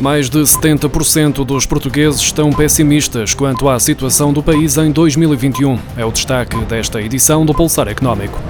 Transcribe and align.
Mais 0.00 0.30
de 0.30 0.38
70% 0.38 1.44
dos 1.44 1.66
portugueses 1.66 2.22
estão 2.22 2.50
pessimistas 2.50 3.34
quanto 3.34 3.68
à 3.68 3.78
situação 3.78 4.32
do 4.32 4.42
país 4.42 4.78
em 4.78 4.90
2021. 4.90 5.78
É 5.94 6.04
o 6.04 6.10
destaque 6.10 6.56
desta 6.64 7.02
edição 7.02 7.44
do 7.44 7.52
Pulsar 7.52 7.86
Económico. 7.86 8.40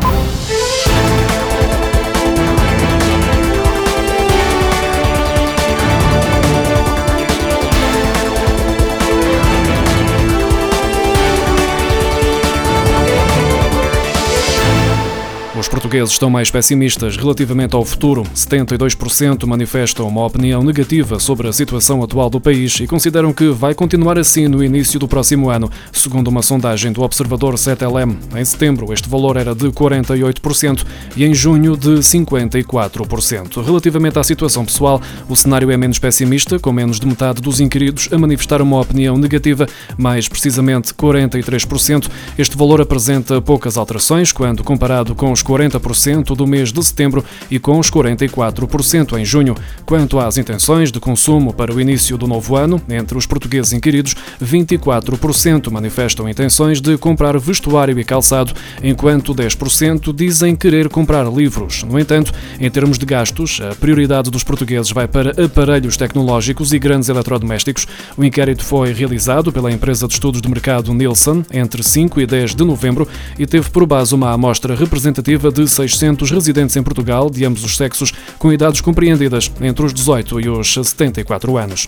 Os 15.61 15.69
portugueses 15.69 16.13
estão 16.13 16.31
mais 16.31 16.51
pessimistas 16.51 17.19
relativamente 17.19 17.77
ao 17.77 17.85
futuro. 17.85 18.23
72% 18.35 19.47
manifestam 19.47 20.09
uma 20.09 20.25
opinião 20.25 20.63
negativa 20.63 21.19
sobre 21.19 21.49
a 21.49 21.53
situação 21.53 22.03
atual 22.03 22.31
do 22.31 22.41
país 22.41 22.81
e 22.81 22.87
consideram 22.87 23.31
que 23.31 23.51
vai 23.51 23.75
continuar 23.75 24.19
assim 24.19 24.49
no 24.49 24.65
início 24.65 24.99
do 24.99 25.07
próximo 25.07 25.51
ano, 25.51 25.71
segundo 25.93 26.29
uma 26.29 26.41
sondagem 26.41 26.91
do 26.93 27.03
Observador 27.03 27.57
7LM. 27.57 28.17
Em 28.35 28.43
setembro, 28.43 28.91
este 28.91 29.07
valor 29.07 29.37
era 29.37 29.55
de 29.55 29.67
48% 29.67 30.87
e 31.15 31.27
em 31.27 31.35
junho 31.35 31.77
de 31.77 31.91
54%. 31.91 33.63
Relativamente 33.63 34.19
à 34.19 34.25
situação 34.25 34.65
pessoal, 34.65 34.99
o 35.29 35.37
cenário 35.37 35.71
é 35.71 35.77
menos 35.77 35.99
pessimista, 35.99 36.59
com 36.59 36.73
menos 36.73 36.99
de 36.99 37.07
metade 37.07 37.43
dos 37.43 37.61
inquiridos 37.61 38.09
a 38.11 38.17
manifestar 38.17 38.63
uma 38.63 38.81
opinião 38.81 39.19
negativa, 39.19 39.67
mais 39.99 40.27
precisamente 40.27 40.95
43%. 40.95 42.09
Este 42.39 42.57
valor 42.57 42.81
apresenta 42.81 43.43
poucas 43.43 43.77
alterações 43.77 44.33
quando 44.33 44.65
comparado 44.65 45.15
com 45.15 45.31
os 45.31 45.50
40% 45.51 46.37
do 46.37 46.47
mês 46.47 46.73
de 46.73 46.83
setembro 46.85 47.25
e 47.51 47.59
com 47.59 47.79
os 47.79 47.91
44% 47.91 49.19
em 49.19 49.25
junho. 49.25 49.57
Quanto 49.85 50.21
às 50.21 50.39
intenções 50.39 50.93
de 50.93 51.01
consumo 51.01 51.53
para 51.53 51.75
o 51.75 51.81
início 51.81 52.17
do 52.17 52.29
novo 52.29 52.57
ano, 52.57 52.81
entre 52.89 53.19
os 53.19 53.27
portugueses 53.27 53.73
inquiridos, 53.73 54.15
24% 54.43 55.71
manifestam 55.71 56.29
intenções 56.29 56.81
de 56.81 56.97
comprar 56.97 57.39
vestuário 57.39 57.99
e 57.99 58.05
calçado, 58.05 58.53
enquanto 58.83 59.35
10% 59.35 60.15
dizem 60.15 60.55
querer 60.55 60.89
comprar 60.89 61.25
livros. 61.31 61.83
No 61.83 61.99
entanto, 61.99 62.33
em 62.61 62.71
termos 62.71 62.99
de 62.99 63.07
gastos, 63.07 63.61
a 63.61 63.75
prioridade 63.75 64.31
dos 64.31 64.45
portugueses 64.45 64.93
vai 64.93 65.09
para 65.09 65.31
aparelhos 65.43 65.97
tecnológicos 65.97 66.73
e 66.73 66.79
grandes 66.79 67.09
eletrodomésticos. 67.09 67.87
O 68.17 68.25
inquérito 68.25 68.65
foi 68.65 68.93
realizado 68.93 69.51
pela 69.51 69.73
empresa 69.73 70.07
de 70.07 70.15
estudos 70.15 70.41
de 70.41 70.49
mercado 70.49 70.95
Nielsen 70.95 71.45
entre 71.53 71.83
5 71.83 72.21
e 72.21 72.27
10 72.27 72.55
de 72.55 72.65
novembro 72.65 73.09
e 73.39 73.47
teve 73.47 73.71
por 73.71 73.87
base 73.87 74.15
uma 74.15 74.31
amostra 74.31 74.75
representativa 74.75 75.40
de 75.49 75.67
600 75.69 76.31
residentes 76.31 76.77
em 76.77 76.83
Portugal, 76.83 77.31
de 77.31 77.45
ambos 77.45 77.65
os 77.65 77.77
sexos, 77.77 78.13
com 78.39 78.53
idades 78.53 78.81
compreendidas 78.81 79.51
entre 79.61 79.87
os 79.87 79.95
18 79.95 80.41
e 80.41 80.49
os 80.49 80.75
74 80.75 81.57
anos. 81.57 81.87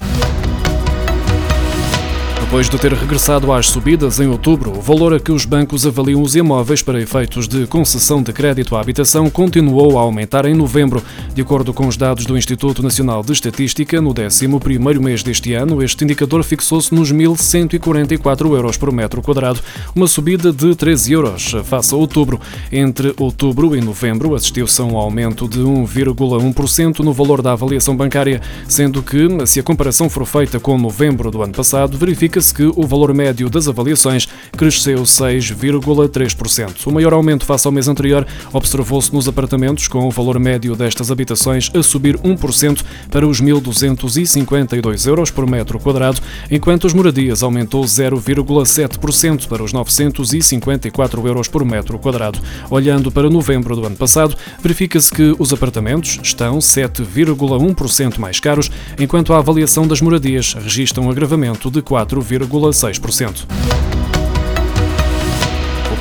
Depois 2.53 2.69
de 2.69 2.79
ter 2.79 2.93
regressado 2.93 3.51
às 3.51 3.67
subidas 3.69 4.21
em 4.21 4.27
outubro, 4.27 4.77
o 4.77 4.83
valor 4.83 5.15
a 5.15 5.19
que 5.19 5.33
os 5.33 5.47
bancos 5.47 5.87
avaliam 5.87 6.21
os 6.21 6.37
imóveis 6.37 6.83
para 6.83 7.01
efeitos 7.01 7.49
de 7.49 7.67
concessão 7.67 8.23
de 8.23 8.31
crédito 8.31 8.77
à 8.77 8.81
habitação 8.83 9.31
continuou 9.31 9.99
a 9.99 10.03
aumentar 10.03 10.45
em 10.45 10.53
novembro. 10.53 11.03
De 11.33 11.41
acordo 11.41 11.73
com 11.73 11.87
os 11.87 11.97
dados 11.97 12.27
do 12.27 12.37
Instituto 12.37 12.83
Nacional 12.83 13.23
de 13.23 13.33
Estatística, 13.33 14.03
no 14.03 14.13
11º 14.13 15.01
mês 15.01 15.23
deste 15.23 15.55
ano, 15.55 15.83
este 15.83 16.05
indicador 16.05 16.45
fixou-se 16.45 16.95
nos 16.95 17.11
1.144 17.11 18.55
euros 18.55 18.77
por 18.77 18.93
metro 18.93 19.23
quadrado, 19.23 19.61
uma 19.97 20.07
subida 20.07 20.53
de 20.53 20.75
13 20.75 21.11
euros 21.11 21.55
face 21.65 21.95
a 21.95 21.97
outubro. 21.97 22.39
Entre 22.71 23.15
outubro 23.19 23.75
e 23.75 23.81
novembro, 23.81 24.35
assistiu-se 24.35 24.79
a 24.83 24.85
um 24.85 24.99
aumento 24.99 25.49
de 25.49 25.61
1,1% 25.61 26.99
no 26.99 27.15
valor 27.15 27.41
da 27.41 27.53
avaliação 27.53 27.97
bancária, 27.97 28.43
sendo 28.69 29.03
que, 29.03 29.27
se 29.47 29.59
a 29.59 29.63
comparação 29.63 30.11
for 30.11 30.27
feita 30.27 30.61
com 30.61 30.77
novembro 30.77 31.31
do 31.31 31.41
ano 31.41 31.55
passado, 31.55 31.97
verifica 31.97 32.42
verifica-se 32.43 32.55
que 32.55 32.65
o 32.65 32.87
valor 32.87 33.15
médio 33.15 33.49
das 33.49 33.69
avaliações 33.69 34.29
cresceu 34.57 35.03
6,3%. 35.03 36.87
O 36.87 36.93
maior 36.93 37.13
aumento 37.13 37.47
face 37.47 37.67
ao 37.67 37.73
mês 37.73 37.87
anterior 37.89 38.27
observou-se 38.53 39.13
nos 39.15 39.29
apartamentos, 39.29 39.87
com 39.87 40.07
o 40.07 40.11
valor 40.11 40.39
médio 40.39 40.75
destas 40.75 41.11
habitações 41.11 41.71
a 41.75 41.83
subir 41.83 42.19
1% 42.19 42.83
para 43.11 43.27
os 43.27 43.41
1.252 43.41 45.07
euros 45.07 45.31
por 45.31 45.49
metro 45.49 45.79
quadrado, 45.79 46.21
enquanto 46.51 46.87
as 46.87 46.93
moradias 46.93 47.43
aumentou 47.43 47.85
0,7% 47.85 49.47
para 49.47 49.63
os 49.63 49.73
954 49.73 51.27
euros 51.27 51.49
por 51.49 51.65
metro 51.65 51.99
quadrado. 51.99 52.41
Olhando 52.71 53.11
para 53.11 53.31
novembro 53.31 53.77
do 53.77 53.87
ano 53.87 53.97
passado, 53.97 54.37
verifica-se 54.61 55.11
que 55.11 55.35
os 55.39 55.53
apartamentos 55.53 56.19
estão 56.23 56.59
7,1% 56.59 58.19
mais 58.19 58.41
caros, 58.41 58.71
enquanto 58.99 59.33
a 59.33 59.39
avaliação 59.39 59.87
das 59.87 60.01
moradias 60.01 60.55
registra 60.55 61.01
um 61.01 61.11
agravamento 61.11 61.71
de 61.71 61.81
4,5%. 61.81 62.32
0,6%. 62.39 63.92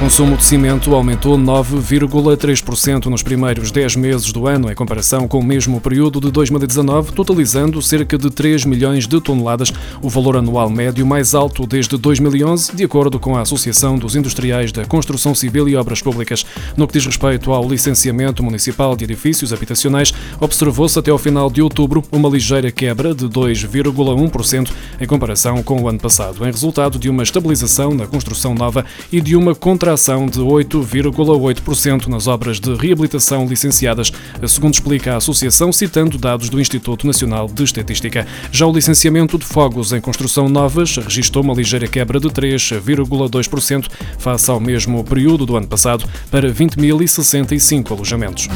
Consumo 0.02 0.36
de 0.36 0.44
cimento 0.44 0.96
aumentou 0.96 1.38
9,3% 1.38 3.06
nos 3.06 3.22
primeiros 3.22 3.70
10 3.70 3.98
meses 3.98 4.32
do 4.34 4.48
ano, 4.48 4.72
em 4.72 4.74
comparação 4.74 5.28
com 5.28 5.38
o 5.38 5.44
mesmo 5.44 5.80
período 5.80 6.20
de 6.20 6.32
2019, 6.32 7.12
totalizando 7.12 7.80
cerca 7.84 8.18
de 8.18 8.32
3 8.32 8.66
milhões 8.66 9.06
de 9.06 9.22
toneladas, 9.22 9.72
o 10.02 10.10
valor 10.10 10.38
anual 10.38 10.72
médio 10.72 11.06
mais 11.06 11.36
alto 11.36 11.68
desde 11.68 11.98
2011, 11.98 12.76
de 12.76 12.84
acordo 12.84 13.20
com 13.20 13.38
a 13.38 13.42
Associação 13.42 13.96
dos 13.96 14.16
Industriais 14.16 14.72
da 14.72 14.86
Construção 14.86 15.36
Civil 15.36 15.70
e 15.70 15.76
Obras 15.76 16.02
Públicas. 16.02 16.48
No 16.76 16.88
que 16.88 16.94
diz 16.94 17.06
respeito 17.06 17.52
ao 17.52 17.70
licenciamento 17.70 18.42
municipal 18.42 18.96
de 18.96 19.04
edifícios 19.04 19.54
habitacionais, 19.54 20.12
observou-se 20.40 20.98
até 20.98 21.12
ao 21.12 21.20
final 21.20 21.48
de 21.48 21.62
outubro 21.62 22.04
uma 22.12 22.28
ligeira 22.28 22.72
quebra 22.72 23.14
de 23.14 23.28
2,1% 23.28 24.72
em 25.00 25.06
comparação 25.06 25.62
com 25.62 25.80
o 25.80 25.88
ano 25.88 26.00
passado, 26.00 26.44
em 26.44 26.52
resultado 26.52 26.98
de 26.98 27.08
uma 27.08 27.22
estabilização 27.22 27.94
na 27.94 28.08
construção 28.08 28.56
nova 28.56 28.84
e 29.12 29.22
de 29.22 29.36
uma 29.36 29.54
contra 29.54 29.91
contração 29.92 30.26
de 30.26 30.40
8,8% 30.40 32.08
nas 32.08 32.26
obras 32.26 32.62
de 32.62 32.74
reabilitação 32.76 33.46
licenciadas, 33.46 34.10
segundo 34.48 34.74
explica 34.74 35.14
a 35.14 35.18
Associação, 35.18 35.72
citando 35.74 36.18
dados 36.18 36.50
do 36.50 36.62
Instituto 36.62 37.06
Nacional 37.06 37.48
de 37.48 37.64
Estatística. 37.64 38.26
Já 38.54 38.66
o 38.66 38.72
licenciamento 38.72 39.38
de 39.38 39.44
fogos 39.44 39.92
em 39.92 40.00
construção 40.00 40.48
novas 40.48 40.96
registrou 40.96 41.44
uma 41.44 41.54
ligeira 41.54 41.88
quebra 41.88 42.22
de 42.22 42.30
3,2% 42.30 43.90
face 44.18 44.50
ao 44.50 44.62
mesmo 44.62 45.04
período 45.04 45.46
do 45.46 45.58
ano 45.58 45.68
passado, 45.68 46.06
para 46.30 46.50
20.065 46.50 47.92
alojamentos. 47.92 48.48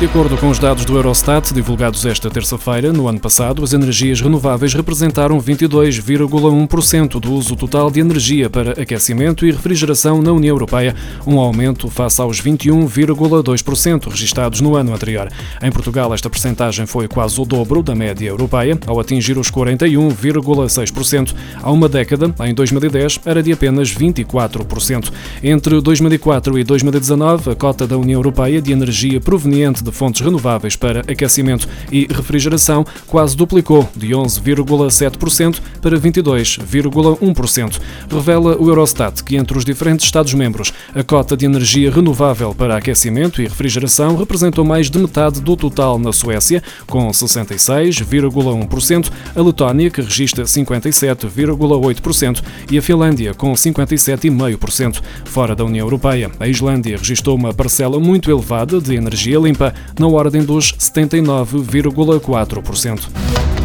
De 0.00 0.06
acordo 0.06 0.34
com 0.38 0.48
os 0.48 0.58
dados 0.58 0.86
do 0.86 0.96
Eurostat, 0.96 1.52
divulgados 1.52 2.06
esta 2.06 2.30
terça-feira, 2.30 2.90
no 2.90 3.06
ano 3.06 3.20
passado, 3.20 3.62
as 3.62 3.74
energias 3.74 4.18
renováveis 4.22 4.72
representaram 4.72 5.38
22,1% 5.38 7.20
do 7.20 7.34
uso 7.34 7.54
total 7.54 7.90
de 7.90 8.00
energia 8.00 8.48
para 8.48 8.80
aquecimento 8.80 9.44
e 9.44 9.50
refrigeração 9.50 10.22
na 10.22 10.32
União 10.32 10.54
Europeia, 10.54 10.96
um 11.26 11.38
aumento 11.38 11.90
face 11.90 12.18
aos 12.18 12.40
21,2% 12.40 14.08
registados 14.08 14.62
no 14.62 14.74
ano 14.74 14.94
anterior. 14.94 15.28
Em 15.62 15.70
Portugal, 15.70 16.14
esta 16.14 16.30
percentagem 16.30 16.86
foi 16.86 17.06
quase 17.06 17.38
o 17.38 17.44
dobro 17.44 17.82
da 17.82 17.94
média 17.94 18.26
europeia, 18.26 18.78
ao 18.86 18.98
atingir 18.98 19.36
os 19.36 19.50
41,6%. 19.50 21.34
Há 21.62 21.70
uma 21.70 21.90
década, 21.90 22.34
em 22.46 22.54
2010, 22.54 23.20
era 23.26 23.42
de 23.42 23.52
apenas 23.52 23.94
24%. 23.94 25.12
Entre 25.44 25.78
2004 25.78 26.58
e 26.58 26.64
2019, 26.64 27.50
a 27.50 27.54
cota 27.54 27.86
da 27.86 27.98
União 27.98 28.16
Europeia 28.16 28.62
de 28.62 28.72
energia 28.72 29.20
proveniente 29.20 29.84
de 29.84 29.89
de 29.90 29.96
fontes 29.96 30.20
renováveis 30.20 30.76
para 30.76 31.00
aquecimento 31.00 31.68
e 31.90 32.06
refrigeração 32.10 32.84
quase 33.06 33.36
duplicou, 33.36 33.88
de 33.96 34.08
11,7% 34.08 35.58
para 35.80 35.98
22,1%. 35.98 37.80
Revela 38.10 38.56
o 38.56 38.68
Eurostat 38.68 39.24
que 39.24 39.36
entre 39.36 39.58
os 39.58 39.64
diferentes 39.64 40.06
Estados-membros, 40.06 40.72
a 40.94 41.02
cota 41.02 41.36
de 41.36 41.44
energia 41.44 41.90
renovável 41.90 42.54
para 42.54 42.76
aquecimento 42.76 43.40
e 43.40 43.46
refrigeração 43.46 44.16
representou 44.16 44.64
mais 44.64 44.90
de 44.90 44.98
metade 44.98 45.40
do 45.40 45.56
total 45.56 45.98
na 45.98 46.12
Suécia, 46.12 46.62
com 46.86 47.08
66,1%, 47.08 49.10
a 49.34 49.42
Letónia, 49.42 49.90
que 49.90 50.00
registra 50.00 50.44
57,8%, 50.44 52.42
e 52.70 52.78
a 52.78 52.82
Finlândia, 52.82 53.34
com 53.34 53.52
57,5%. 53.52 55.00
Fora 55.24 55.54
da 55.54 55.64
União 55.64 55.86
Europeia, 55.86 56.30
a 56.38 56.48
Islândia 56.48 56.96
registrou 56.96 57.36
uma 57.36 57.52
parcela 57.52 57.98
muito 57.98 58.30
elevada 58.30 58.80
de 58.80 58.94
energia 58.94 59.38
limpa, 59.38 59.74
na 59.98 60.06
ordem 60.06 60.44
dos 60.44 60.72
79,4%. 60.72 63.59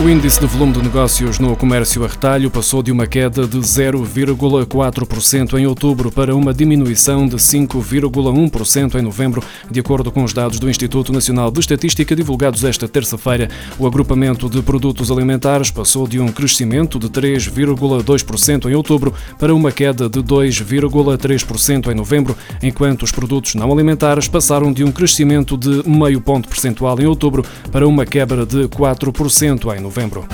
O 0.00 0.08
índice 0.08 0.40
de 0.40 0.46
volume 0.46 0.72
de 0.72 0.82
negócios 0.82 1.38
no 1.38 1.56
comércio 1.56 2.04
a 2.04 2.08
retalho 2.08 2.50
passou 2.50 2.82
de 2.82 2.90
uma 2.90 3.06
queda 3.06 3.46
de 3.46 3.58
0,4% 3.58 5.56
em 5.56 5.66
outubro 5.66 6.10
para 6.10 6.34
uma 6.34 6.52
diminuição 6.52 7.26
de 7.26 7.36
5,1% 7.36 8.96
em 8.96 9.02
novembro, 9.02 9.42
de 9.70 9.80
acordo 9.80 10.10
com 10.10 10.24
os 10.24 10.32
dados 10.32 10.58
do 10.58 10.68
Instituto 10.68 11.12
Nacional 11.12 11.50
de 11.50 11.60
Estatística 11.60 12.14
divulgados 12.14 12.64
esta 12.64 12.88
terça-feira. 12.88 13.48
O 13.78 13.86
agrupamento 13.86 14.50
de 14.50 14.60
produtos 14.62 15.12
alimentares 15.12 15.70
passou 15.70 16.08
de 16.08 16.18
um 16.18 16.28
crescimento 16.28 16.98
de 16.98 17.08
3,2% 17.08 18.68
em 18.68 18.74
outubro 18.74 19.14
para 19.38 19.54
uma 19.54 19.70
queda 19.70 20.08
de 20.08 20.20
2,3% 20.20 21.90
em 21.90 21.94
novembro, 21.94 22.36
enquanto 22.62 23.04
os 23.04 23.12
produtos 23.12 23.54
não 23.54 23.72
alimentares 23.72 24.26
passaram 24.26 24.72
de 24.72 24.82
um 24.82 24.90
crescimento 24.90 25.56
de 25.56 25.88
meio 25.88 26.20
ponto 26.20 26.48
percentual 26.48 27.00
em 27.00 27.06
outubro 27.06 27.44
para 27.70 27.86
uma 27.86 28.04
quebra 28.04 28.44
de 28.44 28.68
4% 28.68 29.74
em 29.74 29.83
novembro. 29.84 30.26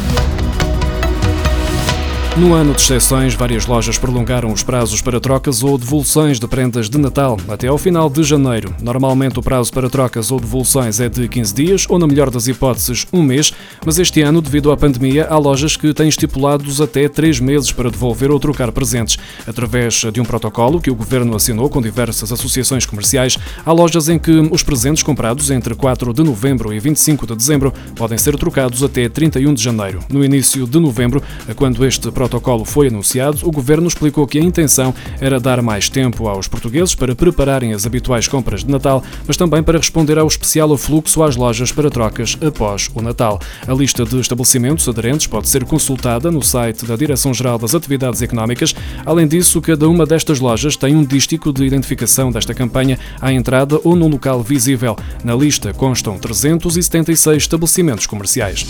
No 2.41 2.55
ano 2.55 2.73
de 2.73 2.81
exceções, 2.81 3.35
várias 3.35 3.67
lojas 3.67 3.99
prolongaram 3.99 4.51
os 4.51 4.63
prazos 4.63 5.03
para 5.03 5.21
trocas 5.21 5.63
ou 5.63 5.77
devoluções 5.77 6.41
de 6.41 6.49
prendas 6.49 6.89
de 6.89 6.97
Natal 6.97 7.37
até 7.47 7.67
ao 7.67 7.77
final 7.77 8.09
de 8.09 8.23
janeiro. 8.23 8.75
Normalmente 8.81 9.39
o 9.39 9.43
prazo 9.43 9.71
para 9.71 9.91
trocas 9.91 10.31
ou 10.31 10.41
devoluções 10.41 11.01
é 11.01 11.09
de 11.11 11.29
15 11.29 11.55
dias 11.55 11.87
ou, 11.87 11.99
na 11.99 12.07
melhor 12.07 12.31
das 12.31 12.49
hipóteses, 12.49 13.07
um 13.13 13.23
mês, 13.23 13.53
mas 13.85 13.99
este 13.99 14.23
ano, 14.23 14.41
devido 14.41 14.73
à 14.73 14.77
pandemia, 14.77 15.27
há 15.29 15.37
lojas 15.37 15.77
que 15.77 15.93
têm 15.93 16.09
estipulados 16.09 16.81
até 16.81 17.11
3 17.11 17.41
meses 17.41 17.73
para 17.73 17.91
devolver 17.91 18.31
ou 18.31 18.41
trocar 18.41 18.73
presentes. 18.73 19.19
Através 19.47 20.03
de 20.11 20.19
um 20.19 20.25
protocolo 20.25 20.81
que 20.81 20.91
o 20.91 20.95
governo 20.95 21.37
assinou 21.37 21.69
com 21.69 21.83
diversas 21.83 22.33
associações 22.33 22.87
comerciais, 22.87 23.37
há 23.67 23.71
lojas 23.71 24.09
em 24.09 24.19
que 24.19 24.33
os 24.51 24.63
presentes 24.63 25.03
comprados 25.03 25.51
entre 25.51 25.75
4 25.75 26.15
de 26.15 26.23
novembro 26.23 26.73
e 26.73 26.81
25 26.81 27.27
de 27.27 27.37
dezembro 27.37 27.71
podem 27.95 28.17
ser 28.17 28.39
trocados 28.39 28.83
até 28.83 29.11
31 29.11 29.53
de 29.53 29.63
janeiro. 29.63 30.01
No 30.09 30.25
início 30.25 30.67
de 30.67 30.81
novembro, 30.81 31.23
quando 31.55 31.85
este 31.85 32.11
protocolo 32.11 32.30
foi 32.65 32.89
anunciado, 32.89 33.39
o 33.43 33.51
governo 33.51 33.89
explicou 33.89 34.27
que 34.27 34.39
a 34.39 34.43
intenção 34.43 34.95
era 35.21 35.41
dar 35.41 35.63
mais 35.63 35.89
tempo 35.89 36.29
aos 36.29 36.47
portugueses 36.47 36.95
para 36.95 37.15
prepararem 37.15 37.73
as 37.73 37.87
habituais 37.87 38.29
compras 38.29 38.65
de 38.65 38.71
Natal, 38.71 39.03
mas 39.27 39.37
também 39.37 39.63
para 39.63 39.79
responder 39.79 40.19
ao 40.19 40.27
especial 40.27 40.73
afluxo 40.73 41.23
às 41.23 41.37
lojas 41.37 41.73
para 41.73 41.91
trocas 41.91 42.37
após 42.41 42.91
o 42.95 43.03
Natal. 43.03 43.41
A 43.67 43.73
lista 43.73 44.05
de 44.05 44.19
estabelecimentos 44.21 44.89
aderentes 44.89 45.27
pode 45.27 45.49
ser 45.49 45.65
consultada 45.65 46.31
no 46.31 46.43
site 46.43 46.85
da 46.85 46.97
Direção-Geral 46.97 47.59
das 47.59 47.75
Atividades 47.75 48.23
Económicas. 48.23 48.75
Além 49.05 49.27
disso, 49.27 49.61
cada 49.61 49.89
uma 49.89 50.07
destas 50.07 50.41
lojas 50.41 50.77
tem 50.77 50.95
um 50.95 51.05
dístico 51.05 51.53
de 51.53 51.65
identificação 51.65 52.31
desta 52.31 52.55
campanha 52.55 52.99
à 53.21 53.33
entrada 53.33 53.81
ou 53.85 53.97
no 53.97 54.09
local 54.09 54.43
visível. 54.43 54.97
Na 55.25 55.35
lista 55.35 55.73
constam 55.73 56.19
376 56.19 57.43
estabelecimentos 57.43 58.07
comerciais. 58.07 58.67